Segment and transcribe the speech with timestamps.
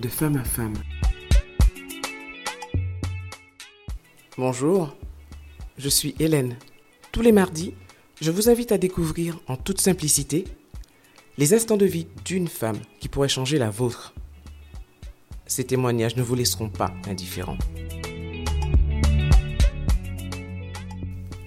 [0.00, 0.74] de femme à femme.
[4.36, 4.96] Bonjour,
[5.76, 6.56] je suis Hélène.
[7.10, 7.74] Tous les mardis,
[8.20, 10.44] je vous invite à découvrir en toute simplicité
[11.36, 14.14] les instants de vie d'une femme qui pourrait changer la vôtre.
[15.46, 17.58] Ces témoignages ne vous laisseront pas indifférents.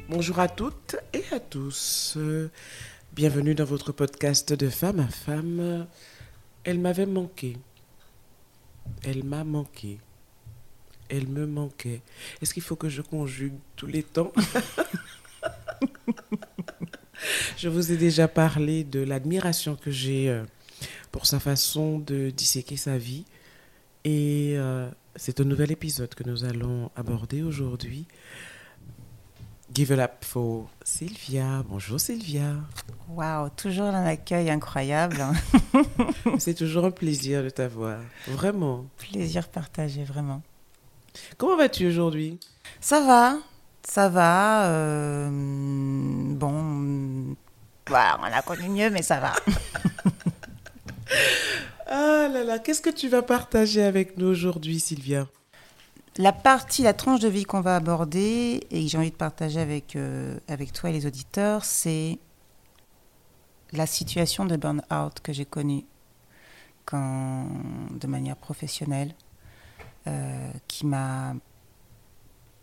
[0.10, 2.18] Bonjour à toutes et à tous.
[3.14, 5.88] Bienvenue dans votre podcast de femme à femme.
[6.66, 7.56] Elle m'avait manqué.
[9.04, 10.00] Elle m'a manqué.
[11.10, 12.02] Elle me manquait.
[12.42, 14.32] Est-ce qu'il faut que je conjugue tous les temps?
[17.58, 20.44] Je vous ai déjà parlé de l'admiration que j'ai euh,
[21.12, 23.26] pour sa façon de disséquer sa vie.
[24.04, 28.06] Et euh, c'est un nouvel épisode que nous allons aborder aujourd'hui.
[29.74, 31.64] Give it up for Sylvia.
[31.70, 32.56] Bonjour Sylvia.
[33.08, 35.24] Waouh, toujours un accueil incroyable.
[36.40, 38.00] c'est toujours un plaisir de t'avoir.
[38.28, 38.86] Vraiment.
[38.98, 40.42] Plaisir partagé, vraiment.
[41.38, 42.38] Comment vas-tu aujourd'hui?
[42.82, 43.38] Ça va,
[43.88, 44.72] ça va.
[44.72, 47.38] Euh, bon,
[47.88, 49.32] voilà, on a connu mieux, mais ça va.
[51.88, 55.28] ah là là, qu'est-ce que tu vas partager avec nous aujourd'hui, Sylvia?
[56.18, 59.60] La partie, la tranche de vie qu'on va aborder et que j'ai envie de partager
[59.60, 62.20] avec, euh, avec toi et les auditeurs, c'est
[63.72, 65.86] la situation de burn-out que j'ai connue
[66.86, 67.48] quand,
[67.92, 69.16] de manière professionnelle,
[70.08, 71.36] euh, qui m'a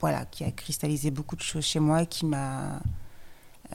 [0.01, 2.81] voilà, qui a cristallisé beaucoup de choses chez moi, qui m'a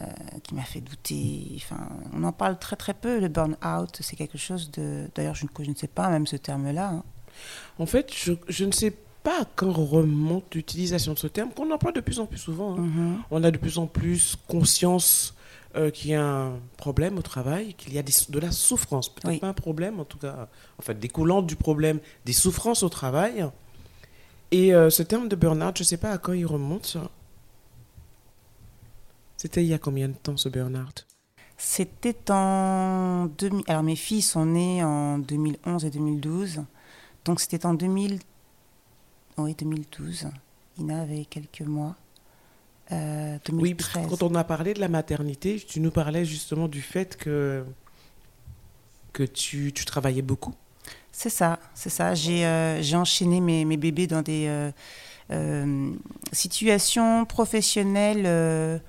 [0.01, 0.05] euh,
[0.43, 1.51] qui m'a fait douter.
[1.57, 3.19] Enfin, on en parle très très peu.
[3.19, 5.09] Le burn-out, c'est quelque chose de.
[5.15, 6.89] D'ailleurs, je, je, ne sais pas même ce terme-là.
[6.89, 7.03] Hein.
[7.77, 8.97] En fait, je, je, ne sais pas
[9.55, 12.75] quand remonte l'utilisation de ce terme, qu'on emploie de plus en plus souvent.
[12.77, 12.81] Hein.
[12.81, 13.15] Mm-hmm.
[13.31, 15.35] On a de plus en plus conscience
[15.75, 19.39] euh, qu'il y a un problème au travail, qu'il y a de la souffrance, peut-être
[19.39, 23.45] pas un problème, en tout cas, en fait, découlant du problème des souffrances au travail.
[24.51, 26.97] Et euh, ce terme de burn-out, je ne sais pas à quand il remonte.
[29.37, 31.07] C'était il y a combien de temps ce burn-out?
[31.57, 33.25] C'était en...
[33.37, 33.63] 2000...
[33.67, 36.63] Alors mes filles sont nées en 2011 et 2012.
[37.25, 38.19] Donc c'était en 2000...
[39.37, 40.27] oui, 2012.
[40.79, 41.95] Ina avait quelques mois.
[42.91, 43.75] Euh, oui,
[44.09, 47.63] quand on a parlé de la maternité, tu nous parlais justement du fait que,
[49.13, 50.53] que tu, tu travaillais beaucoup.
[51.11, 52.13] C'est ça, c'est ça.
[52.13, 54.71] J'ai euh, enchaîné mes, mes, bébés dans des euh,
[55.31, 55.91] euh
[56.31, 58.81] situations professionnelles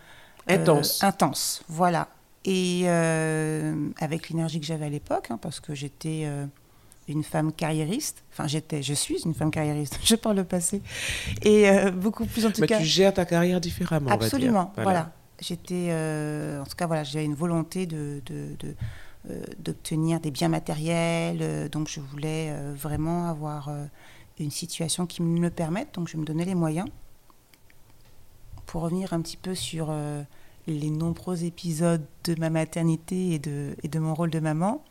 [0.49, 1.03] intenses.
[1.03, 2.09] intenses, voilà.
[2.45, 6.27] Et avec l'énergie que j'avais à l'époque, hein, parce que j'étais
[7.09, 8.25] une femme carriériste.
[8.33, 9.99] Enfin, j'étais, je suis une femme carriériste.
[10.05, 10.83] je parle le passé.
[11.43, 12.79] Et euh, beaucoup plus en tout Mais cas.
[12.79, 14.11] tu gères ta carrière différemment.
[14.11, 14.73] Absolument.
[14.73, 14.83] On va dire.
[14.83, 15.13] Voilà.
[15.41, 18.75] J'étais, euh, en tout cas, voilà, j'avais une volonté de, de, de
[19.31, 21.69] euh, d'obtenir des biens matériels.
[21.71, 23.71] donc, je voulais vraiment avoir
[24.39, 25.95] une situation qui me le permette.
[25.95, 26.89] Donc, je me donnais les moyens.
[28.67, 29.93] Pour revenir un petit peu sur
[30.67, 34.83] les nombreux épisodes de ma maternité et de, et de mon rôle de maman.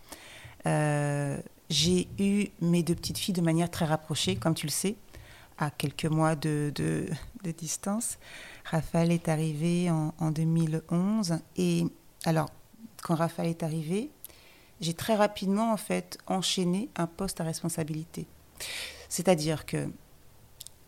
[0.65, 1.37] Euh,
[1.73, 4.95] j'ai eu mes deux petites filles de manière très rapprochée, comme tu le sais,
[5.57, 6.71] à quelques mois de,
[7.57, 8.19] distance.
[8.63, 11.39] Raphaël est arrivé en, en, 2011.
[11.57, 11.85] Et
[12.25, 12.49] alors,
[13.01, 14.11] quand Raphaël est arrivé,
[14.81, 18.27] j'ai très rapidement, en fait, enchaîné un poste à responsabilité.
[19.09, 19.89] C'est-à-dire que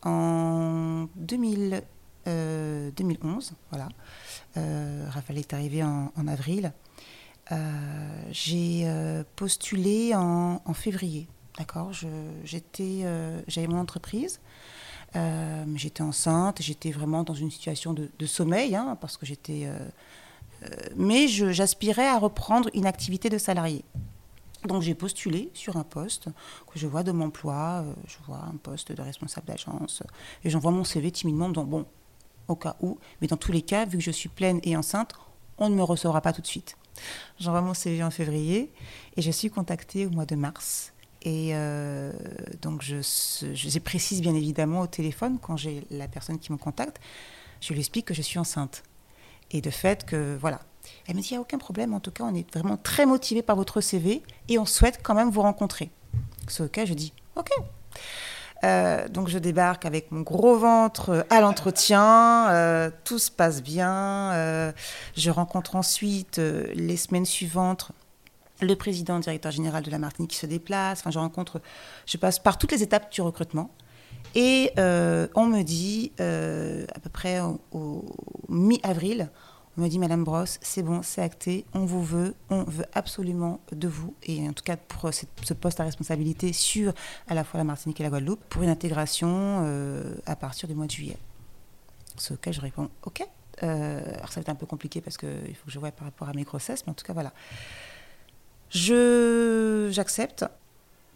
[0.04, 1.82] en 2000,
[2.28, 3.90] euh, 2011, voilà,
[4.58, 6.74] euh, Raphaël est arrivé en avril.
[7.52, 7.56] Euh,
[8.32, 11.28] j'ai euh, postulé en, février.
[11.58, 11.92] D'accord?
[12.44, 14.40] J'étais, euh, J'avais mon entreprise.
[15.76, 19.70] j'étais enceinte, j'étais vraiment dans une situation de, sommeil, hein, parce que j'étais.
[20.96, 23.86] mais j'aspirais à reprendre une activité de salarié.
[24.66, 26.28] Donc j'ai postulé sur un poste
[26.72, 30.02] que je vois de mon emploi, je vois un poste de responsable d'agence,
[30.44, 31.86] et j'envoie mon CV timidement, donc bon,
[32.48, 35.14] au cas où, mais dans tous les cas, vu que je suis pleine et enceinte,
[35.60, 36.76] on ne me recevra pas tout de suite.
[37.40, 38.72] J'envoie mon CV en février
[39.18, 40.94] et je suis contactée au mois de mars.
[41.22, 42.12] Et euh,
[42.62, 47.00] donc, je, je, précise bien évidemment au téléphone, quand j'ai la personne qui me contacte,
[47.62, 48.84] je lui explique que je suis enceinte.
[49.50, 50.62] Et de fait que, voilà.
[51.08, 53.08] Elle me dit, il n'y a aucun problème, en tout cas, on est vraiment très
[53.08, 55.90] motivé par votre CV et on souhaite quand même vous rencontrer.
[56.48, 57.50] Ce cas, je dis, ok.
[58.64, 64.32] Euh, donc je débarque avec mon gros ventre à l'entretien, euh, tout se passe bien.
[64.34, 64.72] Euh,
[65.16, 67.92] je rencontre ensuite les semaines suivantes
[68.62, 71.02] le président, directeur général de la Martinique qui se déplace.
[71.02, 71.60] Enfin, je rencontre,
[72.06, 73.70] je passe par toutes les étapes du recrutement.
[74.34, 78.06] Et on me dit, à peu près au,
[78.48, 79.30] mi-avril,
[79.78, 83.60] On m'a dit, Madame Brosse, c'est bon, c'est acté, on vous veut, on veut absolument
[83.74, 86.94] de vous, et en tout cas pour ce poste à responsabilité sur
[87.28, 89.28] à la fois la Martinique et la Guadeloupe, pour une intégration
[89.64, 91.18] euh, à partir du mois de juillet.
[92.18, 93.28] Ce auquel je réponds, ok.
[93.64, 96.06] Euh, alors ça va être un peu compliqué parce qu'il faut que je vois par
[96.06, 97.34] rapport à mes grossesses, mais en tout cas voilà.
[98.70, 100.46] Je j'accepte.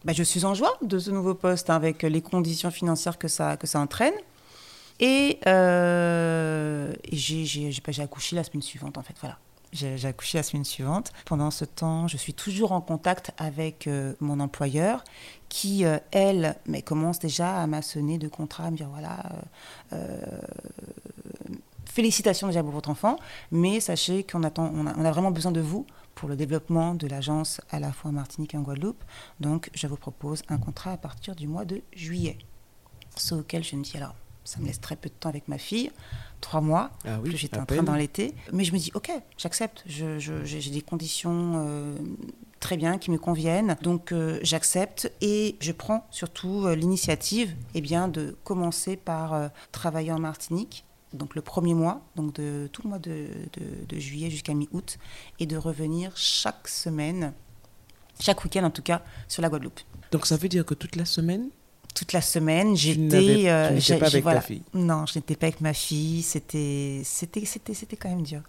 [0.04, 3.28] Bah, je suis en joie de ce nouveau poste hein, avec les conditions financières que
[3.28, 4.14] ça, que ça entraîne.
[5.00, 9.16] Et, euh, j'ai accouché la semaine suivante, en fait.
[9.20, 9.38] Voilà.
[9.72, 11.12] J'ai accouché la semaine suivante.
[11.26, 15.04] Pendant ce temps, je suis toujours en contact avec euh, mon employeur
[15.48, 19.20] qui, euh, elle, mais commence déjà à m'assonner de contrats, à me dire voilà,
[19.94, 20.20] euh,
[21.86, 23.18] félicitations déjà pour votre enfant,
[23.52, 25.86] mais sachez qu'on on a, a, vraiment besoin de vous
[26.16, 29.04] pour le développement de l'agence à la fois en Martinique et en Guadeloupe.
[29.40, 32.40] Donc, je vous propose un contrat à partir du mois de juillet.
[33.16, 34.16] Ce auquel je me dis alors,
[34.50, 35.92] ça me laisse très peu de temps avec ma fille,
[36.42, 38.34] trois mois, ah que j'étais en train dans l'été.
[38.52, 39.84] Mais je me dis, ok, j'accepte.
[39.86, 41.96] j'ai des conditions euh,
[42.60, 47.82] très bien qui me conviennent, donc euh, j'accepte et je prends surtout euh, l'initiative, eh
[47.82, 52.90] bien, de commencer par travailler en Martinique donc le premier mois, donc de tout le
[52.90, 53.28] mois de,
[53.94, 55.00] juillet jusqu'à mi-août,
[55.40, 57.34] et de revenir chaque semaine,
[58.20, 59.80] chaque week-end en tout cas, sur la Guadeloupe.
[60.12, 61.50] Donc ça veut dire que toute la semaine
[62.00, 63.44] toute la semaine, j'étais.
[63.48, 64.62] Euh, pas avec ta fille.
[64.74, 66.22] Non, je n'étais pas avec ma fille.
[66.22, 68.42] C'était, c'était, c'était, c'était quand même dur.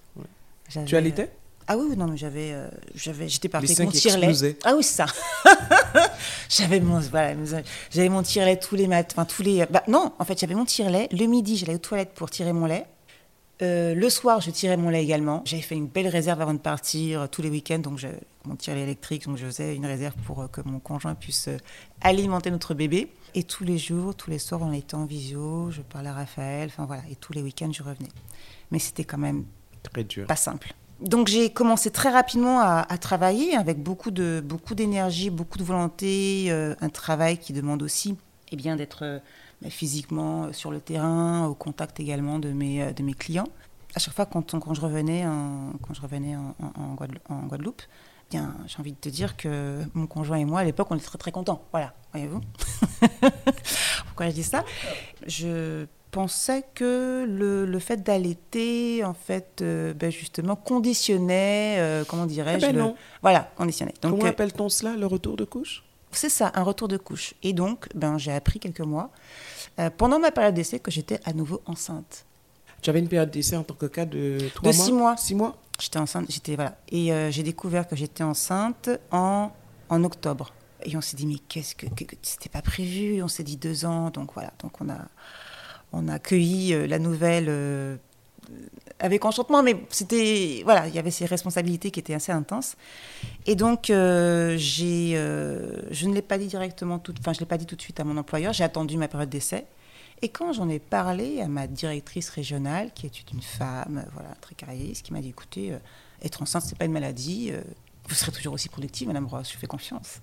[0.87, 1.31] Tu allaitais?
[1.67, 4.56] Ah oui, non, mais j'avais, euh, j'avais, j'étais partie avec mon tire-lait.
[4.64, 5.06] Ah oui, ça.
[6.49, 7.35] j'avais mon, voilà,
[7.91, 9.67] j'avais mon tire-lait tous les matins, enfin tous les.
[9.67, 11.08] Bah, non, en fait, j'avais mon tire-lait.
[11.11, 12.87] Le midi, j'allais aux toilettes pour tirer mon lait.
[13.62, 15.43] Euh, le soir, je tirais mon lait également.
[15.45, 18.12] J'avais fait une belle réserve avant de partir tous les week-ends, donc j'ai
[18.47, 21.49] mon tire-lait électrique, donc je faisais une réserve pour que mon conjoint puisse
[22.01, 23.12] alimenter notre bébé.
[23.35, 26.71] Et tous les jours, tous les soirs, on était en visio, je parlais à Raphaël,
[26.73, 28.09] enfin voilà, et tous les week-ends, je revenais.
[28.71, 29.45] Mais c'était quand même
[29.83, 30.27] très dur.
[30.27, 30.75] pas simple.
[31.01, 36.47] Donc j'ai commencé très rapidement à, travailler avec beaucoup de beaucoup d'énergie, beaucoup de volonté,
[36.49, 38.19] euh, un travail qui demande aussi
[38.53, 39.19] eh bien d'être euh,
[39.69, 43.49] physiquement sur le terrain, au contact également de mes euh, de mes clients.
[43.95, 46.55] À chaque fois quand, quand je revenais en, quand je revenais en,
[47.29, 47.83] en Guadeloupe
[48.67, 51.19] j'ai envie de te dire que mon conjoint et moi, à l'époque, on était très
[51.19, 51.65] très contents.
[51.73, 52.41] Voilà, voyez-vous.
[54.07, 54.65] Pourquoi je dis ça?
[55.27, 62.27] Je pensais que le, le fait d'allaiter, en fait, euh, ben justement, conditionnait, euh, comment
[62.27, 62.95] dirais-je eh ben.
[63.23, 63.95] Voilà, conditionnait.
[64.03, 65.85] Donc, comment euh, appelle-t-on cela, le retour de couche?
[66.12, 67.35] C'est ça, un retour de couche.
[67.43, 69.11] Et donc, ben, j'ai appris quelques mois,
[69.97, 72.27] pendant ma période d'essai, que j'étais à nouveau enceinte.
[72.83, 75.17] Tu avais une période d'essai en tant que cas de trois mois De six mois.
[75.17, 76.77] Six mois J'étais enceinte, j'étais voilà.
[76.91, 79.51] Et euh, j'ai découvert que j'étais enceinte en,
[79.89, 80.53] en octobre.
[80.85, 81.87] Et on s'est dit mais qu'est-ce que,
[82.23, 83.23] c'était pas prévu?
[83.23, 84.53] On s'est dit deux ans, donc voilà.
[84.63, 84.99] Donc on a
[85.93, 87.97] on a accueilli euh, la nouvelle euh,
[89.00, 92.76] avec enchantement, mais c'était voilà, il y avait ces responsabilités qui étaient assez intenses.
[93.47, 97.67] Et donc j'ai, je ne l'ai pas dit directement, tout, enfin je l'ai pas dit
[97.67, 98.52] tout de suite à mon employeur.
[98.52, 99.67] J'ai attendu ma période d'essai.
[100.23, 104.55] Et quand j'en ai parlé à ma directrice régionale, qui est une femme, voilà, très
[104.55, 105.79] carriériste, qui m'a dit écoutez, euh,
[106.23, 107.62] être enceinte, c'est pas une maladie, euh,
[108.08, 110.20] vous serez toujours aussi productive, Madame Ross, je fais confiance.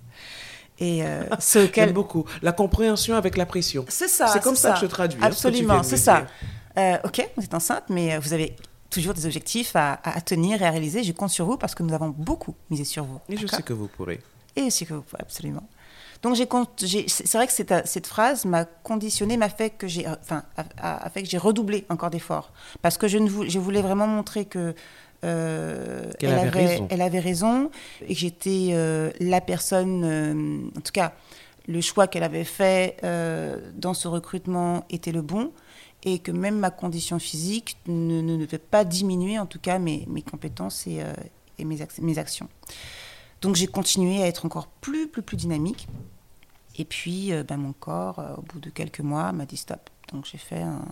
[0.78, 3.84] Et euh, ce qu'elle beaucoup la compréhension avec la pression.
[3.88, 4.28] C'est ça.
[4.28, 4.74] C'est comme ça.
[4.74, 5.18] que je traduis.
[5.20, 6.26] Hein, Absolument, c'est ça.
[7.04, 8.54] ok, vous êtes enceinte, mais vous avez
[8.90, 11.02] toujours des objectifs à, à, tenir et à réaliser.
[11.04, 13.20] Je compte sur vous parce que nous avons beaucoup misé sur vous.
[13.28, 14.20] Et je sais que vous pourrez.
[14.56, 15.68] Et je sais que vous pourrez, absolument.
[16.22, 20.42] Donc c'est vrai que cette, cette phrase m'a conditionné, m'a fait que j'ai, enfin,
[20.76, 24.06] a, fait que j'ai redoublé encore d'efforts, parce que je ne voulais, je voulais vraiment
[24.06, 24.74] montrer que
[25.24, 26.88] euh, elle, avait, raison.
[26.90, 27.70] elle avait raison
[28.02, 31.12] et que j'étais euh, la personne, euh, en tout cas,
[31.68, 32.96] le choix qu'elle avait fait
[33.76, 35.52] dans ce recrutement était le bon
[36.02, 40.04] et que même ma condition physique ne, ne, ne pas diminuer, en tout cas, mes,
[40.08, 41.04] mes compétences et,
[41.58, 42.48] et mes, mes actions.
[43.40, 45.86] Donc j'ai continué à être encore plus, plus, plus dynamique.
[46.76, 49.90] Et puis, euh, ben, mon corps, euh, au bout de quelques mois, m'a dit stop.
[50.12, 50.84] Donc j'ai fait un,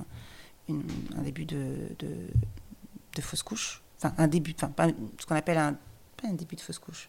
[1.22, 3.82] début de, de, fausse couche.
[3.98, 4.72] Enfin, un début, enfin,
[5.18, 5.76] ce qu'on appelle un,
[6.24, 7.08] un début de fausse couche.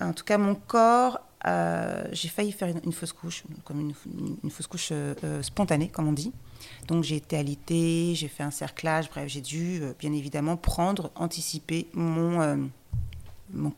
[0.00, 3.80] En tout cas, mon corps, euh, j'ai failli faire une, fausse couche, comme
[4.42, 4.92] une, fausse couche
[5.42, 6.32] spontanée, comme on dit.
[6.88, 11.86] Donc j'ai été alitée, j'ai fait un cerclage, bref, j'ai dû bien évidemment prendre, anticiper
[11.94, 12.70] mon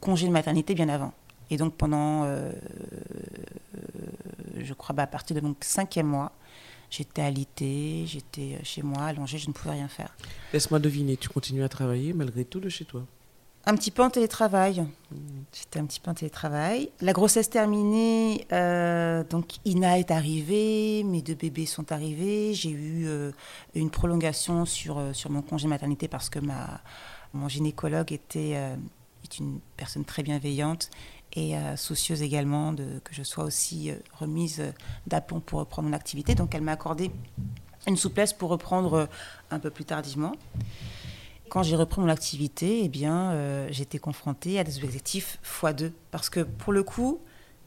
[0.00, 1.12] congé de maternité bien avant.
[1.50, 2.52] Et donc pendant, euh,
[4.58, 6.32] je crois, bah, à partir de mon cinquième mois,
[6.90, 10.16] j'étais alitée, j'étais chez moi, allongée, je ne pouvais rien faire.
[10.52, 13.04] Laisse-moi deviner, tu continues à travailler malgré tout de chez toi?
[13.66, 14.86] Un petit peu en télétravail.
[15.52, 16.90] J'étais un petit peu en télétravail.
[17.00, 22.54] La grossesse terminée, euh, donc Ina est arrivée, mes deux bébés sont arrivés.
[22.54, 23.32] J'ai eu euh,
[23.74, 26.80] une prolongation sur, euh, sur mon congé maternité parce que ma,
[27.34, 28.50] mon gynécologue était
[29.24, 30.88] est une personne très bienveillante
[31.34, 34.62] et soucieuse également de, que je sois aussi remise
[35.06, 36.34] d'aplomb pour reprendre mon activité.
[36.36, 37.10] Donc elle m'a accordé
[37.88, 39.08] une souplesse pour reprendre
[39.50, 40.32] un peu plus tardivement.
[41.48, 45.92] Quand j'ai repris mon activité, eh bien, euh, j'étais confrontée à des objectifs x2.
[46.10, 47.20] Parce que pour le coup,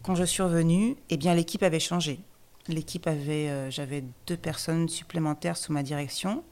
[0.03, 2.19] quand je suis revenue, eh bien, l'équipe avait changé.
[2.67, 6.43] L'équipe avait, euh, j'avais deux personnes supplémentaires sous ma direction.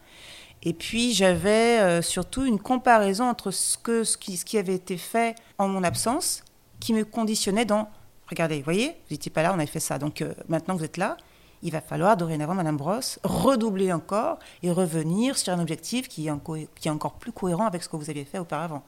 [0.64, 4.74] Et puis j'avais euh, surtout une comparaison entre ce, que, ce, qui, ce qui avait
[4.74, 6.44] été fait en mon absence,
[6.80, 7.90] qui me conditionnait dans,
[8.28, 10.00] regardez, vous voyez, vous n'étiez pas là, on avait fait ça.
[10.00, 11.18] Donc maintenant vous êtes là,
[11.64, 16.90] il va falloir dorénavant, Madame Brosse, redoubler encore et revenir sur un objectif qui est,
[16.90, 18.84] encore plus cohérent avec ce que vous aviez fait auparavant.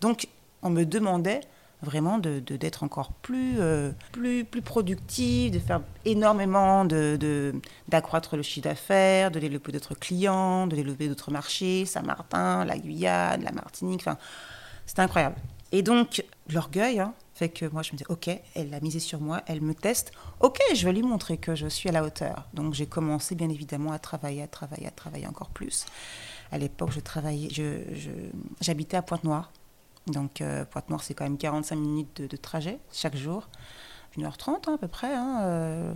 [0.00, 0.28] Donc,
[0.62, 1.40] on me demandait
[1.82, 8.36] vraiment d'être de, d'être encore plus, euh, plus, plus productif, de faire énormément, d'accroître de,
[8.38, 13.52] le chiffre d'affaires, de développer d'autres clients, de développer d'autres marchés, Saint-Martin, la Guyane, la
[13.52, 14.16] Martinique, enfin,
[14.86, 15.36] c'était incroyable.
[15.72, 19.20] Et donc, l'orgueil, hein, fait que moi, je me disais, OK, elle a misé sur
[19.20, 20.12] moi, elle me teste.
[20.40, 22.48] OK, je vais lui montrer que je suis à la hauteur.
[22.54, 25.84] Donc, j'ai commencé, bien évidemment, à travailler, à travailler, à travailler encore plus.
[26.52, 27.48] À l'époque, je travaillais,
[28.60, 29.50] j'habitais à Pointe-Noire.
[30.06, 33.48] Donc, euh, Pointe-Noire, c'est quand même 45 minutes de, trajet chaque jour.
[34.16, 35.12] 1h30 hein, à peu près.
[35.12, 35.94] Hein, euh,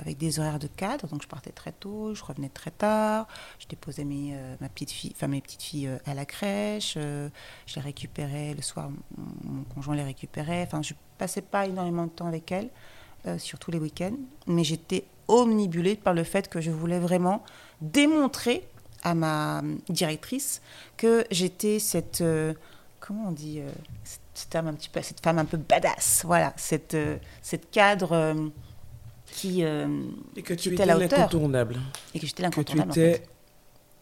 [0.00, 1.06] avec des horaires de cadre.
[1.08, 3.26] Donc je partais très tôt, je revenais très tard.
[3.58, 6.94] Je déposais mes, euh, ma petite fille, enfin, mes petites filles euh, à la crèche.
[6.94, 7.30] je
[7.74, 10.62] les récupérais le soir, mon, conjoint les récupérait.
[10.62, 12.70] Enfin, je passais pas énormément de temps avec elles,
[13.38, 14.16] surtout les week-ends.
[14.46, 17.42] Mais j'étais omnibulée par le fait que je voulais vraiment
[17.80, 18.66] démontrer
[19.02, 20.62] à ma directrice
[20.96, 22.22] que j'étais cette
[23.00, 23.60] comment on dit
[24.04, 26.96] cette, femme un petit peu cette femme un peu badass voilà cette
[27.42, 28.50] cette cadre
[29.32, 29.86] qui, euh,
[30.36, 31.76] et que tu étais l'incontournable.
[32.14, 32.90] Et que j'étais l'incontournable.
[32.90, 33.22] Que tu étais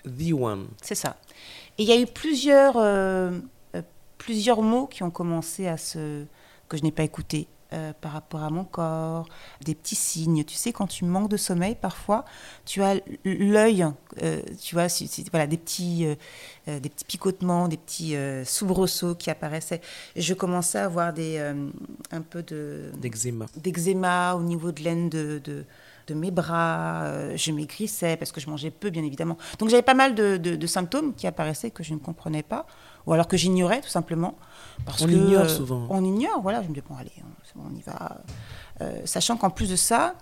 [0.05, 0.69] the one.
[0.83, 1.17] C'est ça.
[1.79, 3.39] Et il y a eu plusieurs, euh,
[3.75, 3.83] euh,
[4.19, 6.25] plusieurs mots qui ont commencé à se.
[6.69, 7.49] que je n'ai pas écoutés.
[7.75, 9.27] Euh, par rapport à mon corps,
[9.65, 10.45] des petits signes.
[10.45, 12.25] Tu sais, quand tu manques de sommeil, parfois,
[12.65, 13.85] tu as l'œil,
[14.23, 14.87] euh, tu vois,
[15.33, 18.15] voilà, des petits, euh, des petits picotements, des petits
[18.45, 19.81] soubresauts qui apparaissaient.
[20.15, 21.39] Je commençais à avoir des,
[22.13, 22.93] un peu de...
[22.97, 23.47] D'eczéma.
[23.57, 25.65] D'eczéma au niveau de l'aine de, de
[26.07, 29.39] de mes bras, je maigrissais parce que je mangeais peu, bien évidemment.
[29.59, 32.67] Donc j'avais pas mal de, de, symptômes qui apparaissaient que je ne comprenais pas,
[33.07, 34.37] ou alors que j'ignorais tout simplement.
[34.85, 35.87] Parce on ignore souvent.
[35.91, 36.63] On ignore, voilà.
[36.63, 37.13] Je me dis, bon, allez,
[37.57, 38.23] on y va.
[38.81, 40.15] Euh, sachant qu'en plus de ça,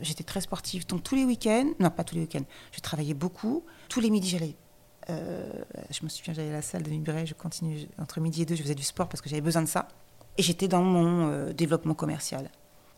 [0.00, 0.86] j'étais très sportive.
[0.86, 3.64] Donc tous les week-ends, non pas tous les week-ends, je travaillais beaucoup.
[3.88, 4.56] Tous les midis, j'allais.
[5.08, 5.48] Euh,
[5.90, 8.56] je me souviens, j'allais à la salle de Libéré, je continue entre midi et deux,
[8.56, 9.86] je faisais du sport parce que j'avais besoin de ça.
[10.36, 12.50] Et j'étais dans mon euh, développement commercial.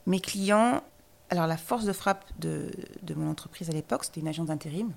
[0.07, 0.83] Mes clients,
[1.29, 2.71] alors la force de frappe de,
[3.03, 4.93] de mon entreprise à l'époque, c'était une agence d'intérim.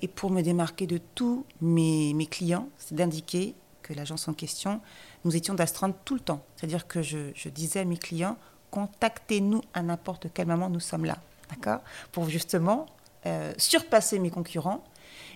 [0.00, 4.80] Et pour me démarquer de tous mes, clients, c'est d'indiquer que l'agence en question
[5.24, 6.44] nous étions d'astreinte tout le temps.
[6.56, 8.36] C'est-à-dire que je, disais à mes clients,
[8.70, 11.18] contactez-nous à n'importe quel moment, nous sommes là.
[11.50, 11.80] D'accord?
[12.12, 12.86] Pour justement
[13.26, 14.84] euh, surpasser mes concurrents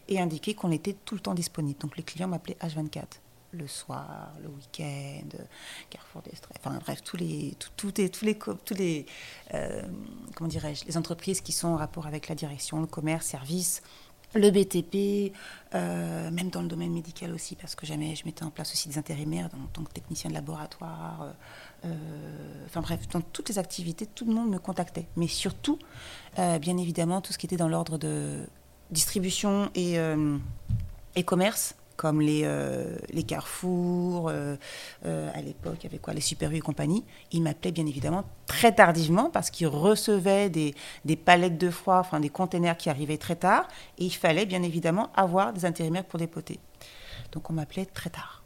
[0.09, 1.81] et indiquer qu'on était tout le temps disponible.
[1.81, 3.05] Donc les clients m'appelaient H24
[3.53, 5.29] le soir, le week-end,
[5.91, 9.07] Carrefour des enfin bref, tous les, tous les, tous les
[9.53, 9.83] euh,
[10.35, 13.83] comment dirais-je, les entreprises qui sont en rapport avec la direction, le commerce, service,
[14.35, 15.35] le BTP,
[15.75, 18.89] euh, même dans le domaine médical aussi, parce que jamais je mettais en place aussi
[18.89, 21.23] des intérimaires en tant que technicien de laboratoire.
[21.23, 25.07] Euh, euh, enfin bref, dans toutes les activités, tout le monde me contactait.
[25.17, 25.79] Mais surtout,
[26.37, 28.47] bien évidemment, tout ce qui était dans l'ordre de
[28.91, 29.97] distribution et,
[31.17, 34.57] et commerce comme les, euh, les carrefours, euh,
[35.05, 37.87] euh, à l'époque, il y avait quoi, les Super U et compagnie, ils m'appelaient bien
[37.87, 42.91] évidemment très tardivement parce qu'ils recevaient des, des, palettes de froid, enfin des containers qui
[42.91, 43.69] arrivaient très tard,
[43.99, 46.59] et il fallait bien évidemment avoir des intérimaires pour dépoter.
[47.33, 48.43] Donc on m'appelait très tard.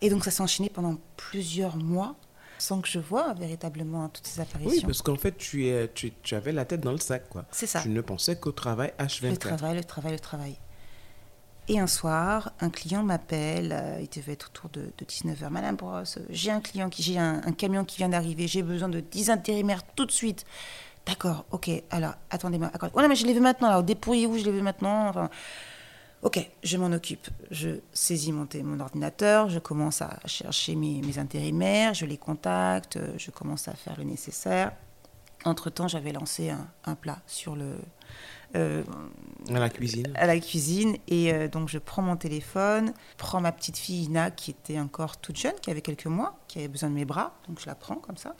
[0.00, 2.16] Et donc ça s'est enchaîné pendant plusieurs mois
[2.58, 4.70] sans que je vois véritablement toutes ces apparitions.
[4.70, 7.28] Oui, parce qu'en fait, tu, es, tu, tu, avais la tête dans le sac.
[7.28, 7.44] quoi.
[7.50, 7.80] C'est ça.
[7.82, 9.30] Tu ne pensais qu'au travail H24.
[9.30, 10.56] Le travail, le travail, le travail.
[11.68, 15.48] Et un soir, un client m'appelle, euh, il devait être autour de, 19h.
[15.48, 18.98] Madame Brosse, j'ai un client, qui, j'ai un, camion qui vient d'arriver, j'ai besoin de
[18.98, 20.44] 10 intérimaires tout de suite.
[21.06, 22.70] D'accord, ok, alors attendez-moi.
[22.94, 25.12] Oh non, mais je les veux maintenant, alors dépouillez-vous, je les veux maintenant.
[26.22, 27.28] Ok, je m'en occupe.
[27.50, 33.30] Je saisis mon, mon ordinateur, je commence à chercher mes, intérimaires, je les contacte, je
[33.30, 34.72] commence à faire le nécessaire.
[35.44, 36.52] Entre-temps, j'avais lancé
[36.84, 37.76] un, plat sur le,
[38.56, 38.82] euh,
[39.50, 40.12] à la cuisine.
[40.14, 40.96] À la cuisine.
[41.08, 45.16] Et euh, donc, je prends mon téléphone, prends ma petite fille Ina, qui était encore
[45.16, 47.32] toute jeune, qui avait quelques mois, qui avait besoin de mes bras.
[47.48, 48.34] Donc, je la prends comme ça.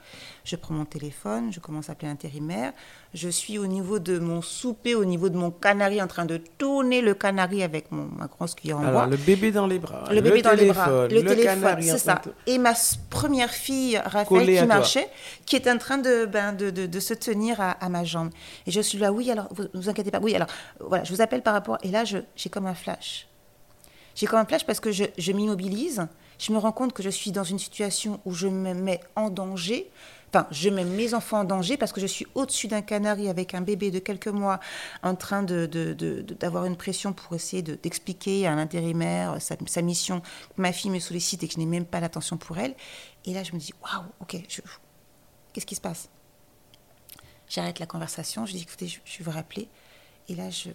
[0.45, 2.75] Je prends mon téléphone, je commence à appeler l'intérimaire.
[3.15, 6.37] Je suis au niveau de mon souper, au niveau de mon canari, en train de
[6.37, 10.05] tourner le canari avec mon, ma grosse cuillère en Alors, le bébé dans les bras.
[10.11, 11.09] Le, bébé dans les bras.
[11.09, 12.21] Le, téléphone, c'est ça.
[12.47, 12.75] Et ma
[13.09, 15.09] première fille, Raphaël, qui marchait,
[15.47, 18.29] qui est en train de, ben, de, de, se tenir à, à, ma jambe.
[18.67, 20.21] Et je suis là, oui, alors, vous, ne vous inquiétez pas.
[20.21, 20.49] Oui, alors,
[20.81, 21.79] voilà, je vous appelle par rapport.
[21.83, 23.27] Et là, j'ai comme un flash.
[24.15, 26.07] J'ai comme un flash parce que je, je m'immobilise.
[26.43, 29.31] Je me rends compte que je suis dans une situation où je me mets en
[29.31, 29.89] danger.
[30.29, 33.55] Enfin, je mets mes enfants en danger parce que je suis au-dessus d'un canari avec
[33.55, 34.59] un bébé de quelques mois
[35.05, 40.21] en train d'avoir une pression pour essayer d'expliquer à l'intérimaire sa, sa, mission.
[40.57, 42.75] Ma fille me sollicite et que je n'ai même pas l'attention pour elle.
[43.25, 44.43] Et là, je me dis, waouh, ok,
[45.53, 46.09] qu'est-ce qui se passe?
[47.49, 49.69] J'arrête la conversation, je dis, écoutez, je, vais vous rappeler.
[50.29, 50.71] Et là, je,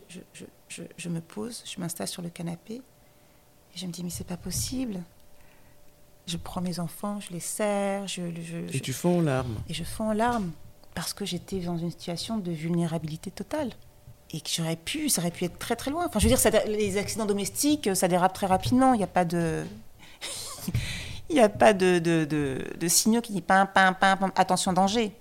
[0.98, 4.38] je me pose, je m'installe sur le canapé et je me dis, mais c'est pas
[4.38, 5.04] possible.
[6.28, 8.08] Je prends mes enfants, je les serre.
[8.08, 8.22] Je,
[8.74, 9.56] et tu fonds en larmes.
[9.70, 10.52] Et je fonds en larmes
[10.94, 13.72] parce que j'étais dans une situation de vulnérabilité totale.
[14.32, 16.06] Et que j'aurais pu, ça aurait pu être très très loin.
[16.06, 18.94] Enfin, je veux dire, ça, les accidents domestiques, ça dérape très rapidement.
[18.94, 19.64] Il n'y a pas de.
[21.30, 23.44] Il n'y a pas de, de, de, de, signaux qui disent
[24.36, 25.12] attention, danger.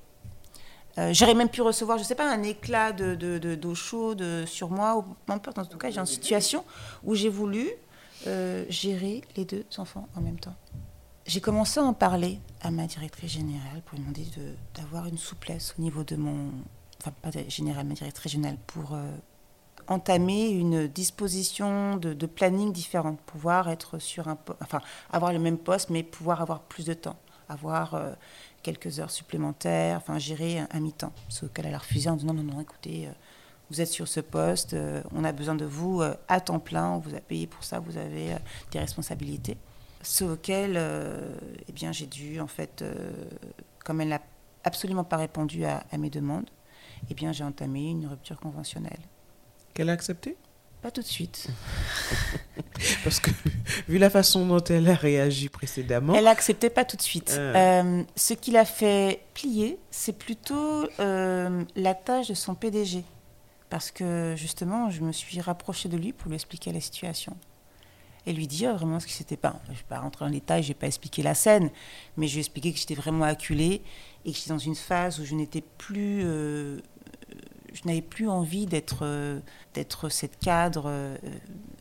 [0.99, 4.47] Euh, j'aurais même pu recevoir, je ne sais pas, un éclat d'eau de, de, chaude
[4.47, 5.05] sur moi, ou.
[5.29, 6.65] En tout cas, j'ai une situation
[7.03, 7.69] où j'ai voulu
[8.27, 10.55] euh, gérer les deux enfants en même temps.
[11.27, 14.27] J'ai commencé à en parler à ma directrice générale pour lui demander
[14.75, 16.51] d'avoir une souplesse au niveau de mon.
[17.01, 19.11] Enfin, pas générale, ma directrice générale, pour euh,
[19.89, 24.39] entamer une disposition de, planning différente, pouvoir être sur un.
[24.63, 24.81] Enfin,
[25.11, 27.17] avoir le même poste, mais pouvoir avoir plus de temps,
[27.49, 27.95] avoir
[28.67, 31.13] quelques heures supplémentaires, enfin gérer un, mi-temps.
[31.29, 33.11] Ce qu'elle a refusé en disant non, non, non, écoutez, euh,
[33.71, 36.91] vous êtes sur ce poste, euh, on a besoin de vous euh, à temps plein,
[36.91, 38.35] on vous a payé pour ça, vous avez
[38.73, 39.57] des responsabilités.
[40.09, 40.81] Ce auquel
[41.69, 42.85] eh bien, j'ai dû, en fait,
[43.85, 44.23] comme elle n'a
[44.63, 46.49] absolument pas répondu à, à mes demandes,
[47.11, 49.01] eh bien, j'ai entamé une rupture conventionnelle.
[49.75, 50.37] Qu'elle a accepté?
[50.83, 51.49] Pas tout de suite.
[53.05, 53.31] Parce que,
[53.89, 56.15] vu la façon dont elle a réagi précédemment.
[56.15, 57.33] Elle acceptait pas tout de suite.
[57.37, 57.83] Ah.
[57.83, 63.05] Euh, ce qui l'a fait plier, c'est plutôt euh, la tâche de son PDG.
[63.71, 67.37] Parce que, justement, je me suis rapprochée de lui pour lui expliquer la situation.
[68.27, 69.61] Et lui dire vraiment ce qui s'était pas.
[69.67, 71.71] Je ne vais pas rentrer en détail, je n'ai pas expliqué la scène,
[72.17, 73.83] mais je lui ai expliqué que j'étais vraiment acculée
[74.25, 76.23] et que j'étais dans une phase où je n'étais plus.
[76.25, 76.81] Euh,
[77.73, 79.41] je n'avais plus envie d'être euh,
[80.09, 81.17] cette cadre euh,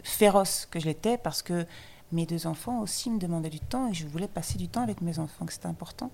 [0.03, 1.65] féroce que je l'étais parce que
[2.11, 5.01] mes deux enfants aussi me demandaient du temps et je voulais passer du temps avec
[5.01, 6.11] mes enfants, que c'était important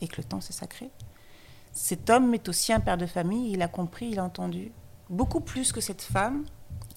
[0.00, 0.90] et que le temps c'est sacré.
[1.72, 4.72] Cet homme est aussi un père de famille, il a compris, il a entendu
[5.10, 6.44] beaucoup plus que cette femme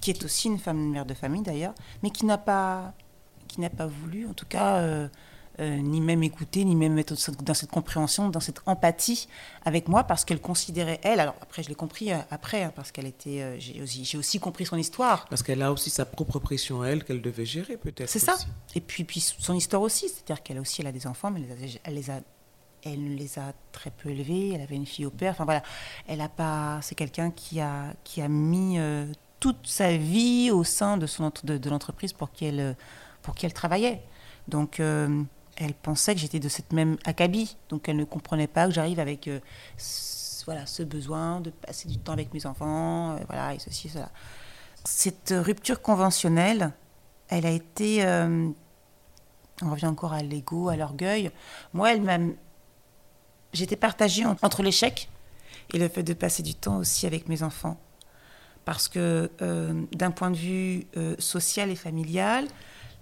[0.01, 2.93] qui est aussi une femme une mère de famille d'ailleurs, mais qui n'a pas
[3.47, 5.07] qui n'a pas voulu en tout cas euh,
[5.59, 9.27] euh, ni même écouter, ni même être dans cette compréhension, dans cette empathie
[9.65, 12.91] avec moi, parce qu'elle considérait, elle, alors après je l'ai compris euh, après, hein, parce
[12.91, 15.27] qu'elle était, j'ai aussi, aussi, compris son histoire.
[15.27, 18.09] Parce qu'elle a aussi sa propre pression à elle qu'elle devait gérer peut-être.
[18.09, 18.37] C'est ça.
[18.73, 21.41] Et puis, puis son histoire aussi, c'est-à-dire qu'elle aussi, elle a des enfants, mais
[21.83, 22.21] elle les a,
[22.83, 25.61] elle les a très peu élevés, elle avait une fille au père, enfin voilà,
[26.07, 28.79] elle a pas, c'est quelqu'un qui a, qui a mis
[29.41, 32.77] toute sa vie au sein de, son, de, l'entreprise pour qui elle,
[33.21, 34.01] pour qui elle travaillait.
[34.47, 34.79] Donc,
[35.57, 37.57] elle pensait que j'étais de cette même acabit.
[37.69, 39.39] Donc elle ne comprenait pas que j'arrive avec euh,
[39.77, 43.89] ce, voilà, ce besoin de passer du temps avec mes enfants, euh, voilà, et ceci,
[43.89, 44.09] cela.
[44.83, 46.71] Cette rupture conventionnelle,
[47.29, 48.03] elle a été.
[48.03, 48.49] Euh,
[49.61, 51.29] on revient encore à l'ego, à l'orgueil.
[51.73, 52.17] Moi, elle m'a.
[53.53, 55.09] J'étais partagée entre l'échec
[55.73, 57.77] et le fait de passer du temps aussi avec mes enfants.
[58.65, 59.29] Parce que
[59.91, 60.87] d'un point de vue
[61.19, 62.47] social et familial,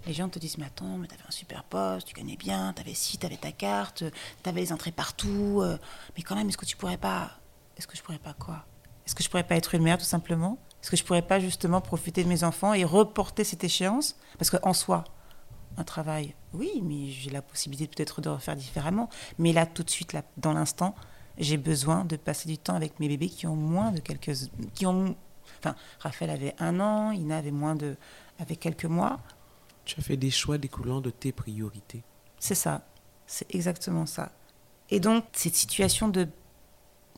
[0.05, 2.93] les gens te disent Mais attends, mais t'avais un super poste, tu connais bien, t'avais
[2.93, 4.03] ci, t'avais ta carte,
[4.43, 5.59] t'avais les entrées partout.
[5.61, 5.77] Euh,
[6.15, 7.39] mais quand même, est-ce que tu pourrais pas.
[7.77, 8.65] Est-ce que je pourrais pas quoi?
[9.05, 10.57] Est-ce que je pourrais pas être une mère, tout simplement?
[10.81, 14.15] Est-ce que je pourrais pas justement profiter de mes enfants et reporter cette échéance?
[14.37, 15.03] Parce qu'en soi,
[15.77, 19.09] un travail, oui, mais j'ai la possibilité peut-être de refaire différemment.
[19.37, 20.95] Mais là, tout de suite, là, dans l'instant,
[21.37, 24.31] j'ai besoin de passer du temps avec mes bébés qui ont moins de quelques.
[24.73, 25.15] qui ont.
[25.59, 27.95] Enfin, Raphaël avait un an, Ina avait moins de.
[28.39, 29.19] avait quelques mois.
[29.85, 32.03] Tu as fait des choix découlant de tes priorités.
[32.39, 32.85] C'est ça,
[33.25, 34.31] c'est exactement ça.
[34.89, 36.27] Et donc, cette situation de.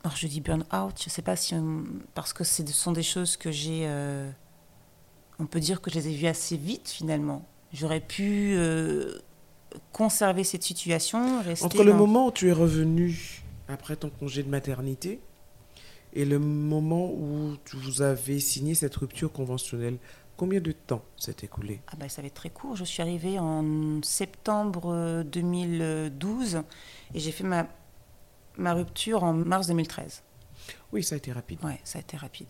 [0.04, 1.54] Alors, je dis burn-out, je ne sais pas si.
[2.14, 3.82] Parce que ce sont des choses que j'ai.
[3.86, 4.30] Euh,
[5.38, 7.44] on peut dire que je les ai vues assez vite, finalement.
[7.72, 9.18] J'aurais pu euh,
[9.92, 11.40] conserver cette situation.
[11.62, 15.20] Entre le moment où tu es revenu après ton congé de maternité
[16.12, 19.98] et le moment où vous avez signé cette rupture conventionnelle.
[20.36, 21.80] Combien de temps s'est écoulé?
[21.88, 22.74] Ah ben, Ça va être très court.
[22.74, 26.62] Je suis arrivée en septembre 2012
[27.14, 27.68] et j'ai fait ma,
[28.56, 30.22] ma rupture en mars 2013.
[30.92, 31.58] Oui, ça a été rapide.
[31.62, 32.48] Oui, ça a été rapide.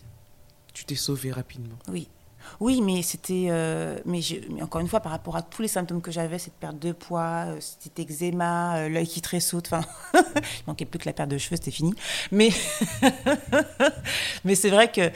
[0.73, 1.77] Tu t'es sauvée rapidement.
[1.87, 2.09] Oui.
[2.59, 3.47] Oui, mais c'était.
[3.49, 4.21] Euh, mais,
[4.61, 7.45] encore une fois, par rapport à tous les symptômes que j'avais, cette perte de poids,
[7.47, 9.81] euh, cet eczéma, euh, l'œil qui tressaute, enfin,
[10.13, 11.93] il manquait plus que la perte de cheveux, c'était fini.
[12.31, 12.49] Mais,
[14.43, 15.11] mais c'est vrai que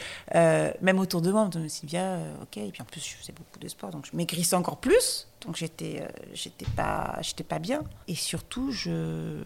[0.82, 3.60] même autour de moi, on me Sylvia, ok, et puis en plus, je faisais beaucoup
[3.60, 7.84] de sport, donc je maigrissais encore plus, donc j'étais, j'étais pas, j'étais pas bien.
[8.08, 9.42] Et surtout, je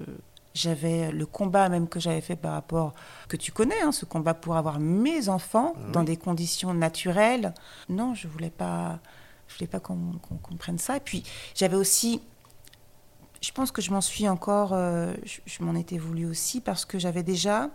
[0.54, 2.94] j'avais le combat même que j'avais fait par rapport,
[3.30, 7.54] que tu connais, hein, ce combat pour avoir mes enfants ah dans des conditions naturelles.
[7.90, 9.00] Non, je voulais pas,
[9.48, 10.98] je voulais pas qu'on comprenne ça.
[10.98, 11.24] Et puis
[11.56, 12.22] j'avais aussi,
[13.42, 17.00] je pense que je m'en suis encore, euh, je, m'en étais voulu aussi parce que
[17.00, 17.70] j'avais déjà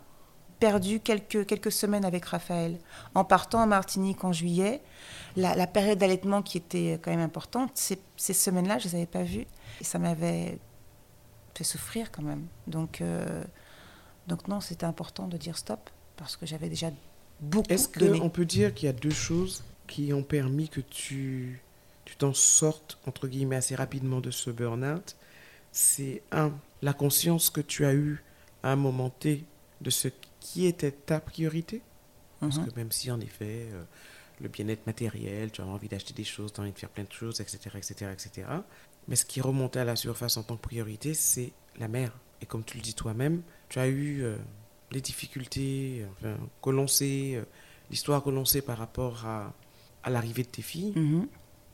[0.59, 2.79] perdu quelques, quelques semaines avec Raphaël.
[3.15, 4.83] En partant en Martinique en juillet,
[5.37, 9.07] la, période d'allaitement qui était quand même importante, ces, ces semaines-là, je ne les avais
[9.07, 9.47] pas vues.
[9.83, 10.59] Et ça m'avait
[11.57, 12.47] fait souffrir quand même.
[12.67, 13.45] Donc, euh,
[14.27, 16.91] donc non, c'était important de dire stop parce que j'avais déjà
[17.41, 21.61] beaucoup Est-ce qu'on peut dire qu'il y a deux choses qui ont permis que tu
[22.05, 25.17] tu t'en sortes, entre guillemets, assez rapidement de ce burn-out?
[25.73, 28.23] C'est un, la conscience que tu as eue
[28.63, 29.45] à un moment T
[29.81, 30.09] de ce
[30.41, 31.83] qui était ta priorité?
[32.41, 32.67] Parce mhm.
[32.67, 33.83] que même si, en effet, euh,
[34.41, 37.05] le bien-être matériel, tu as envie d'acheter des choses, tu as envie de faire plein
[37.05, 38.49] de choses, etc., etc., etc.,
[39.09, 42.13] mais ce qui remontait à la surface en tant que priorité, c'est la mère.
[42.43, 44.37] Et comme tu le dis toi-même, tu as eu euh,
[44.93, 47.45] des difficultés enfin, que l'on sait, euh,
[47.91, 49.53] l'histoire que l'on sait par rapport à,
[50.03, 50.93] à l'arrivée de tes filles.
[50.97, 51.27] Mm-hmm.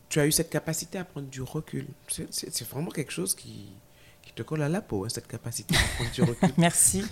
[0.08, 1.86] Tu as eu cette capacité à prendre du recul.
[2.08, 3.72] C'est vraiment quelque chose qui,
[4.20, 6.50] qui, te colle à la peau, hein, cette capacité à prendre du recul.
[6.58, 7.02] Merci.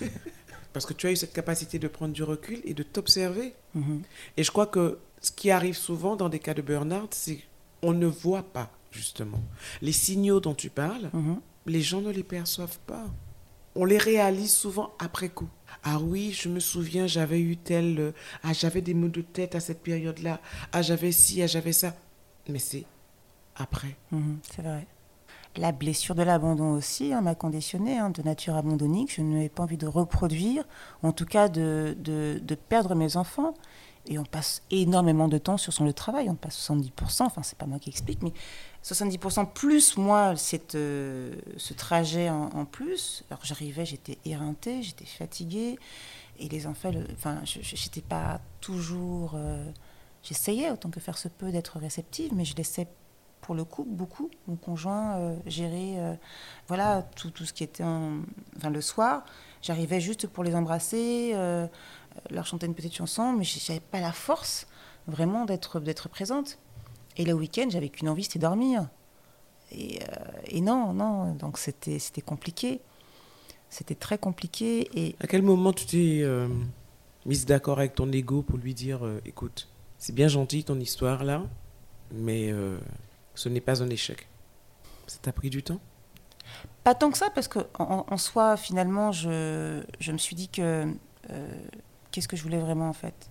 [0.71, 3.55] Parce que tu as eu cette capacité de prendre du recul et de t'observer.
[3.75, 4.01] Mm-hmm.
[4.37, 7.39] Et je crois que ce qui arrive souvent dans des cas de burn-out, c'est
[7.81, 9.41] qu'on ne voit pas justement.
[9.81, 11.39] Les signaux dont tu parles, mhm.
[11.65, 13.05] les gens ne les perçoivent pas.
[13.75, 15.49] On les réalise souvent après coup.
[15.83, 17.99] Ah oui, je me souviens, j'avais eu tel...
[17.99, 18.11] Euh,
[18.43, 20.41] ah, j'avais des maux de tête à cette période-là.
[20.73, 21.95] Ah, j'avais ci, ah, j'avais ça.
[22.49, 22.83] Mais c'est
[23.55, 23.95] après.
[24.11, 24.85] Mhm, c'est vrai.
[25.57, 29.13] La blessure de l'abandon aussi hein, m'a conditionné, hein, de nature abandonnique.
[29.15, 30.63] Je n'avais pas envie de reproduire,
[31.01, 33.53] en tout cas de, de perdre mes enfants.
[34.07, 36.29] Et on passe énormément de temps sur son lieu de travail.
[36.29, 38.33] On passe 70%, enfin, c'est pas moi qui explique, mais
[38.83, 40.33] 70% plus moi,
[40.73, 43.23] euh, ce trajet en, plus.
[43.29, 45.77] Alors j'arrivais, j'étais éreintée, j'étais fatiguée.
[46.39, 49.33] Et les enfants, enfin, je n'étais pas toujours.
[49.35, 49.69] Euh,
[50.23, 52.87] j'essayais autant que faire se peut d'être réceptive, mais je laissais
[53.41, 55.97] pour le coup beaucoup mon conjoint euh, gérer
[56.67, 59.25] voilà tout, tout, ce qui était enfin le soir
[59.63, 61.33] j'arrivais juste pour les embrasser
[62.29, 64.67] leur chanter une petite chanson mais j'avais pas la force
[65.07, 66.59] vraiment d'être présente
[67.17, 68.87] et le week-end, j'avais qu'une envie, c'était dormir.
[69.71, 72.81] Et, euh, et, non, non, donc c'était compliqué.
[73.69, 74.89] C'était très compliqué.
[74.93, 75.15] Et...
[75.19, 76.47] À quel moment tu t'es euh,
[77.25, 81.23] mise d'accord avec ton ego pour lui dire euh, écoute, c'est bien gentil ton histoire
[81.23, 81.43] là,
[82.11, 82.51] mais
[83.35, 84.27] ce n'est pas un échec
[85.07, 85.79] Ça t'a pris du temps?
[86.83, 90.91] Pas tant que ça, parce qu'en en, soi, finalement, je, je, me suis dit que
[92.11, 93.30] qu'est-ce que je voulais vraiment en fait?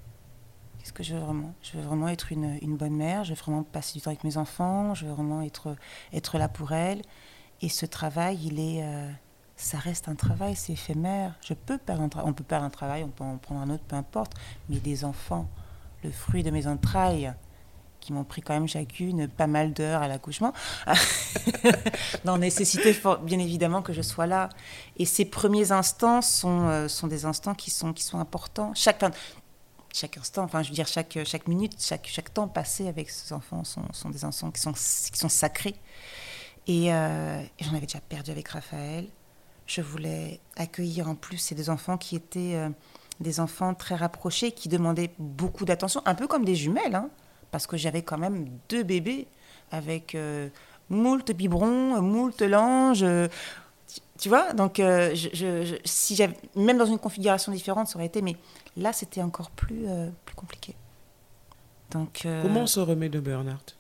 [0.81, 1.53] Qu'est-ce que je veux vraiment?
[1.63, 4.39] Je veux vraiment être une, bonne mère, je veux vraiment passer du temps avec mes
[4.39, 7.03] enfants, je veux vraiment être, là pour elles.
[7.61, 9.11] Et ce travail, il est, euh,
[9.57, 11.35] ça reste un travail, c'est éphémère.
[11.43, 13.85] Je peux perdre un on peut perdre un travail, on peut en prendre un autre,
[13.87, 14.33] peu importe.
[14.71, 15.49] Mais des enfants,
[16.03, 17.35] le fruit de mes entrailles,
[18.01, 20.53] qui m'ont pris quand même chacune pas mal d'heures à l'accouchement,
[22.25, 24.49] n'ont nécessité bien évidemment que je sois là.
[24.97, 28.73] Et ces premiers instants sont, euh, des instants qui sont, qui sont importants.
[28.75, 29.05] Chaque,
[29.93, 33.33] chaque instant, enfin je veux dire chaque, chaque minute, chaque, chaque temps passé avec ces
[33.33, 35.77] enfants sont, sont des enfants qui sont, qui sont sacrés.
[36.69, 39.07] Euh, et, j'en avais déjà perdu avec Raphaël.
[39.67, 42.69] Je voulais accueillir en plus ces deux enfants qui étaient euh,
[43.21, 47.09] des enfants très rapprochés, qui demandaient beaucoup d'attention, un peu comme des jumelles, hein,
[47.51, 49.27] parce que j'avais quand même deux bébés
[49.71, 50.49] avec euh,
[50.89, 53.05] moult biberons, moult langes.
[54.19, 56.21] Tu vois, donc je, si
[56.55, 58.37] même dans une configuration différente, ça aurait été, mais
[58.77, 60.75] Là, c'était encore plus, euh, plus compliqué.
[61.91, 63.77] Donc, euh, Comment on se remet de burn-out?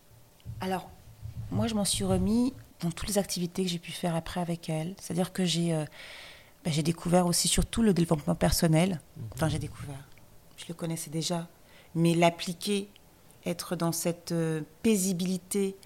[0.61, 0.90] Alors,
[1.51, 4.68] moi, je m'en suis remis dans toutes les activités que j'ai pu faire après avec
[4.68, 4.94] elle.
[5.01, 5.85] C'est-à-dire que j'ai euh,
[6.64, 9.01] bah, j'ai découvert aussi surtout le développement personnel.
[9.16, 9.25] Mhm.
[9.35, 10.09] Enfin, j'ai découvert.
[10.57, 11.46] Je le connaissais déjà.
[11.94, 12.88] Mais l'appliquer,
[13.46, 14.35] être dans cette
[14.83, 15.77] paisibilité,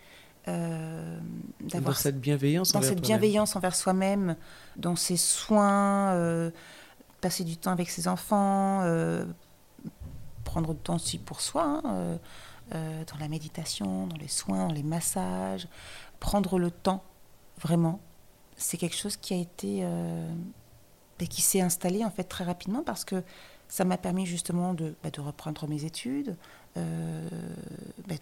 [0.46, 4.36] dans cette bienveillance dans cette bienveillance envers soi-même,
[4.76, 6.52] dans ces soins
[7.24, 9.24] passer du temps avec ses enfants, euh,
[10.44, 12.18] prendre du temps aussi pour soi, hein, euh,
[12.74, 15.66] euh, dans la méditation, dans les soins, dans les massages,
[16.20, 17.02] prendre le temps,
[17.58, 17.98] vraiment,
[18.56, 19.86] c'est quelque chose qui a été
[21.20, 23.22] et qui s'est installé en fait très rapidement parce que
[23.68, 26.36] ça m'a permis justement de, bah, de reprendre mes études,
[26.76, 26.82] bah,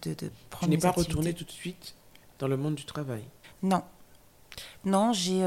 [0.01, 0.71] de, de prendre.
[0.71, 1.93] Tu n'es pas retourné tout de suite
[2.43, 3.23] dans le monde du travail.
[3.61, 3.83] Non,
[4.83, 5.45] non, j'ai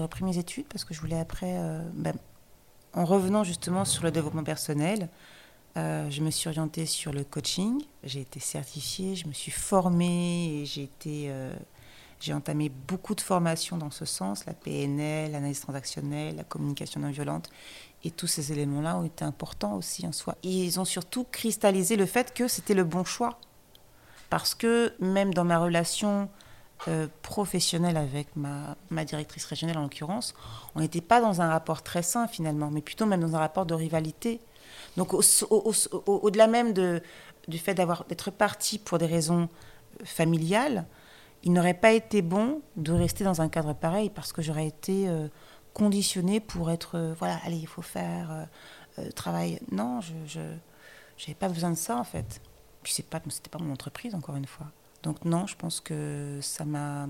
[0.00, 1.58] repris mes études parce que je voulais après,
[1.94, 2.12] bah,
[2.92, 5.08] en revenant justement sur le développement personnel,
[5.78, 7.82] euh, je me suis orientée sur le coaching.
[8.02, 11.54] J'ai été certifiée, je me suis formée et j'ai euh,
[12.20, 17.10] j'ai entamé beaucoup de formations dans ce sens, la PNL, l'analyse transactionnelle, la communication non
[17.10, 17.48] violente.
[18.04, 20.36] Et tous ces éléments-là ont été importants aussi en soi.
[20.42, 23.38] Et ils ont surtout cristallisé le fait que c'était le bon choix.
[24.30, 26.28] Parce que même dans ma relation
[26.86, 30.34] euh, professionnelle avec ma, ma, directrice régionale en l'occurrence,
[30.76, 33.66] on n'était pas dans un rapport très sain finalement, mais plutôt même dans un rapport
[33.66, 34.40] de rivalité.
[34.96, 37.02] Donc au-delà même de,
[37.48, 39.48] du fait d'être parti pour des raisons
[40.04, 40.86] familiales,
[41.42, 45.08] il n'aurait pas été bon de rester dans un cadre pareil parce que j'aurais été
[45.08, 45.26] euh,
[45.74, 48.46] conditionnée pour être, euh, voilà, allez, il faut faire
[49.14, 49.60] travail.
[49.72, 52.40] Non, je n'avais pas besoin de ça en fait.
[52.88, 54.66] Puis ce n'était pas mon entreprise encore une fois.
[55.02, 57.06] Donc non, je pense que ça m'a,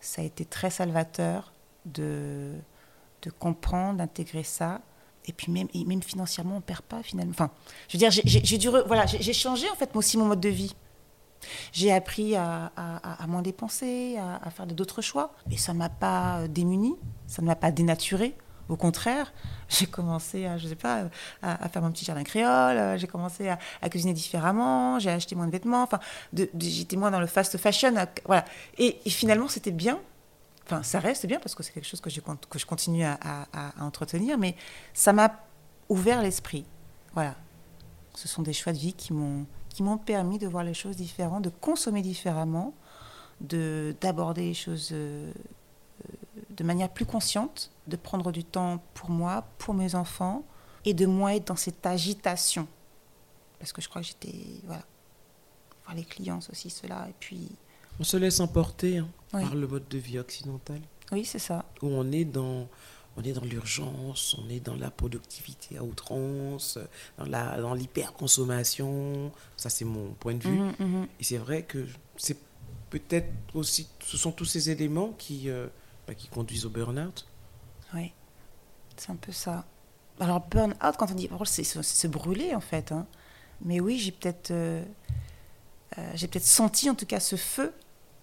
[0.00, 1.52] ça a été très salvateur
[1.84, 2.50] de,
[3.22, 4.80] de comprendre, d'intégrer ça.
[5.26, 7.30] Et puis même, même financièrement, on perd pas finalement.
[7.30, 7.52] Enfin,
[7.86, 10.74] je veux dire, j'ai dû, voilà, j'ai changé en fait aussi mon mode de vie.
[11.70, 15.32] J'ai appris à, à, moins dépenser, à, à faire d'autres choix.
[15.46, 16.96] Mais ça ne m'a pas démuni,
[17.28, 18.34] ça ne m'a pas dénaturé.
[18.68, 19.32] Au contraire,
[19.68, 21.04] j'ai commencé à, je sais pas,
[21.42, 25.46] à, faire mon petit jardin créole, euh, j'ai commencé à, cuisiner différemment, j'ai acheté moins
[25.46, 26.00] de vêtements, enfin,
[26.58, 27.94] j'étais moins dans le fast fashion,
[28.26, 28.44] voilà.
[28.78, 29.98] Et, finalement, c'était bien.
[30.64, 33.18] Enfin, ça reste bien parce que c'est quelque chose que je, que je continue à,
[33.80, 34.54] entretenir, mais
[34.94, 35.40] ça m'a
[35.88, 36.64] ouvert l'esprit.
[37.14, 37.34] Voilà.
[38.14, 41.48] Ce sont des choix de vie qui m'ont permis de voir les choses différemment, de
[41.48, 42.74] consommer différemment,
[43.40, 45.32] de d'aborder les choses euh,
[46.56, 50.44] de manière plus consciente, de prendre du temps pour moi, pour mes enfants,
[50.84, 52.66] et de moins être dans cette agitation.
[53.58, 54.34] Parce que je crois que j'étais.
[54.64, 54.84] Voilà.
[55.84, 57.06] Voir les clients, aussi, cela.
[57.08, 57.48] Et puis.
[58.00, 60.80] On se laisse emporter hein, par le mode de vie occidental.
[61.12, 61.64] Oui, c'est ça.
[61.82, 62.68] Où on est dans.
[63.14, 66.78] On est dans l'urgence, on est dans la productivité à outrance,
[67.18, 69.30] dans, la, dans l'hyperconsommation.
[69.58, 70.58] Ça, c'est mon point de vue.
[70.58, 71.06] Mhm, mhm.
[71.20, 71.86] Et c'est vrai que
[72.16, 72.38] c'est
[72.88, 75.66] peut-être aussi, ce sont tous ces éléments qui, euh,
[76.06, 77.26] bah, qui conduisent au burn-out.
[77.94, 78.12] Oui,
[78.96, 79.64] c'est un peu ça.
[80.20, 82.92] Alors, burn-out, quand on dit, c'est se brûler en fait.
[82.92, 83.06] Hein.
[83.64, 84.84] Mais oui, j'ai peut-être euh,
[85.98, 87.72] euh, peut-être senti en tout cas ce feu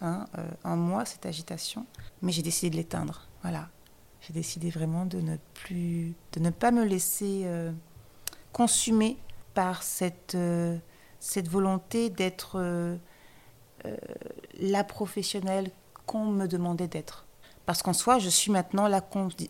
[0.01, 1.85] hein, euh, en moi, cette agitation.
[2.21, 3.27] Mais j'ai décidé de l'éteindre.
[3.41, 3.69] Voilà.
[4.21, 7.47] J'ai décidé vraiment de ne plus, de ne pas me laisser
[8.51, 9.17] consumer
[9.53, 10.35] par cette,
[11.21, 12.99] cette volonté d'être
[14.59, 15.71] la professionnelle
[16.05, 17.28] qu'on me demandait d'être.
[17.69, 18.99] Parce qu'en soi, je suis maintenant la,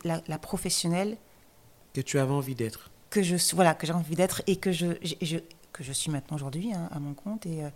[0.04, 1.16] la, professionnelle.
[1.94, 2.92] Que tu avais envie d'être.
[3.10, 4.88] Que je voilà, que j'ai envie d'être et que je,
[5.22, 5.38] je,
[5.72, 7.46] que je suis maintenant aujourd'hui hein, à mon compte.
[7.46, 7.70] Et, euh,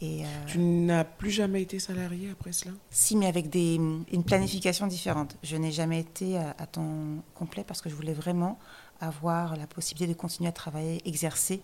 [0.00, 2.70] et, euh, tu n'as plus jamais été salarié après cela?
[2.92, 5.36] Si, mais avec des, une planification différente.
[5.42, 8.60] Je n'ai jamais été à, temps complet parce que je voulais vraiment
[9.00, 11.62] avoir la possibilité de continuer à travailler, exercer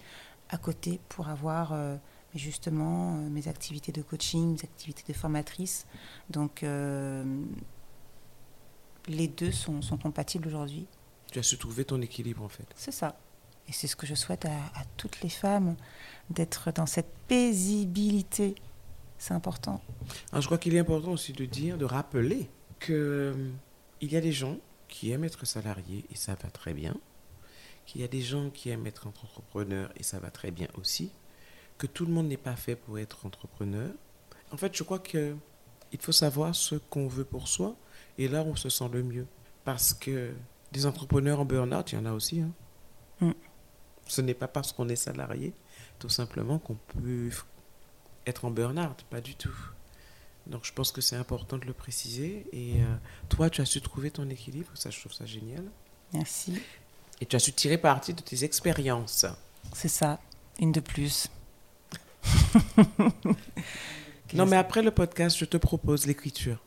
[0.49, 1.95] à côté pour avoir euh,
[2.35, 5.87] justement mes activités de coaching, mes activités de formatrice.
[6.29, 6.65] Donc,
[9.09, 10.87] les deux sont, compatibles aujourd'hui.
[11.31, 12.67] Tu as su trouver ton équilibre en fait.
[12.77, 13.19] C'est ça.
[13.69, 15.77] Et c'est ce que je souhaite à, toutes les femmes,
[16.31, 18.55] d'être dans cette paisibilité.
[19.19, 19.83] C'est important.
[20.33, 22.49] je crois qu'il est important aussi de dire, de rappeler
[22.81, 23.51] qu'il euh,
[24.03, 26.95] y a des gens qui aiment être salariés et ça va très bien,
[27.87, 31.11] qu'il y a des gens qui aiment être entrepreneurs et ça va très bien aussi,
[31.79, 33.91] que tout le monde n'est pas fait pour être entrepreneur.
[34.53, 35.37] En fait, je crois qu'il
[35.99, 37.75] faut savoir ce qu'on veut pour soi
[38.19, 39.27] et là, on se sent le mieux.
[39.65, 40.33] Parce que
[40.73, 42.41] des entrepreneurs en burn-out, il y en a aussi.
[42.41, 42.51] Hein.
[43.21, 43.33] Mm.
[44.07, 45.53] Ce n'est pas parce qu'on est salarié,
[45.99, 47.31] tout simplement, qu'on peut
[48.27, 49.05] être en burn-out.
[49.11, 49.57] Pas du tout.
[50.47, 52.47] Donc, je pense que c'est important de le préciser.
[52.53, 52.97] Et euh,
[53.29, 54.71] toi, tu as su trouver ton équilibre.
[54.75, 55.65] Ça, je trouve ça génial.
[56.13, 56.61] Merci.
[57.21, 59.27] Et tu as su tirer parti de tes expériences.
[59.73, 60.21] C'est ça.
[60.61, 61.29] Une de plus.
[64.35, 66.59] non, mais après le podcast, je te propose l'écriture.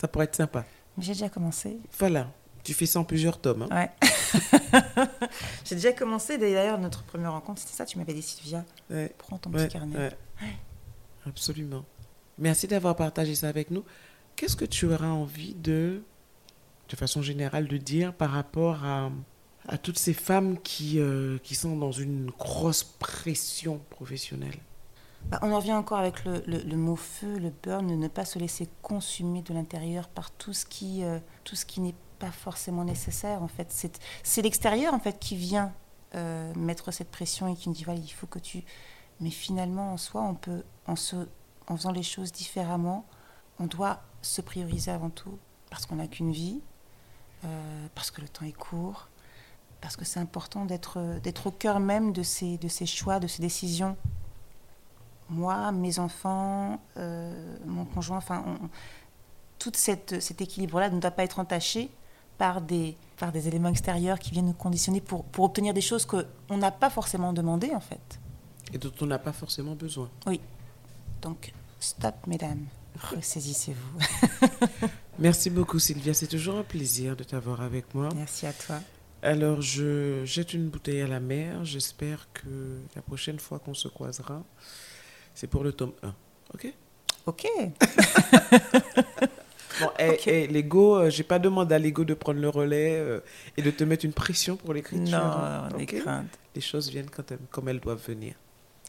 [0.00, 0.64] Ça pourrait être sympa.
[0.98, 1.78] J'ai déjà commencé.
[1.98, 2.30] Voilà.
[2.62, 3.66] Tu fais ça en plusieurs tomes.
[3.70, 3.90] Hein.
[4.02, 4.08] Ouais.
[5.64, 6.36] J'ai déjà commencé.
[6.36, 7.84] D'ailleurs, notre première rencontre, c'était ça.
[7.86, 8.64] Tu m'avais dit, Sylvia,
[9.18, 10.10] prends ton petit carnet.
[11.26, 11.84] Absolument.
[12.38, 13.84] Merci d'avoir partagé ça avec nous.
[14.36, 16.02] Qu'est-ce que tu auras envie de
[16.88, 19.10] de façon générale, de dire par rapport à,
[19.66, 24.58] à toutes ces femmes qui, euh, qui sont dans une grosse pression professionnelle?
[25.30, 28.68] Bah, On en revient encore avec le, mot feu, le burn, ne pas se laisser
[28.82, 31.18] consumer de l'intérieur par tout ce qui, euh,
[31.66, 33.42] qui n'est pas forcément nécessaire.
[33.42, 33.72] En fait,
[34.22, 35.72] c'est l'extérieur en fait qui vient
[36.14, 38.64] euh, mettre cette pression et qui nous dit voilà, il faut que tu.
[39.20, 41.16] Mais finalement, en soi, on peut, en, se,
[41.68, 43.06] en faisant les choses différemment,
[43.58, 45.38] on doit se prioriser avant tout
[45.70, 46.60] parce qu'on n'a qu'une vie,
[47.94, 49.08] parce que le temps est court,
[49.80, 53.26] parce que c'est important d'être, d'être au cœur même de ces, de ces choix, de
[53.26, 53.96] ces décisions.
[55.28, 58.44] Moi, mes enfants, euh, mon conjoint, enfin,
[59.58, 61.90] tout cette, cet équilibre-là ne doit pas être entaché
[62.38, 66.06] par des, par des éléments extérieurs qui viennent nous conditionner pour, pour obtenir des choses
[66.06, 68.20] qu'on n'a pas forcément demandées, en fait.
[68.72, 70.10] Et dont on n'a pas forcément besoin.
[70.26, 70.40] Oui.
[71.22, 72.66] Donc, stop, mesdames.
[73.14, 73.98] Ressaisissez-vous.
[75.18, 76.14] Merci beaucoup, Sylvia.
[76.14, 78.08] C'est toujours un plaisir de t'avoir avec moi.
[78.14, 78.80] Merci à toi.
[79.22, 81.64] Alors, je jette une bouteille à la mer.
[81.64, 84.44] J'espère que la prochaine fois qu'on se croisera,
[85.36, 86.14] c'est pour le tome 1.
[86.54, 86.74] OK
[87.26, 87.46] OK.
[89.80, 92.96] bon, et, eh, eh, Lego, euh, j'ai pas demandé à Lego de prendre le relais
[92.96, 93.20] euh,
[93.56, 95.18] et de te mettre une pression pour l'écriture.
[95.18, 96.38] Non, les craintes.
[96.54, 98.34] Les choses viennent quand comme elles doivent venir.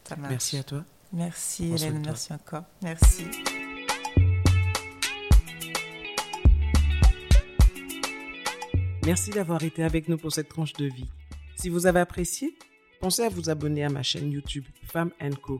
[0.08, 0.32] Ça marche.
[0.32, 0.86] Merci à toi.
[1.12, 2.64] Merci Hélène, merci encore.
[2.82, 3.26] Merci.
[9.06, 11.10] Merci d'avoir été avec nous pour cette tranche de vie.
[11.56, 12.58] Si vous avez apprécié,
[13.02, 15.60] pensez à vous abonner à ma chaîne YouTube Femme Co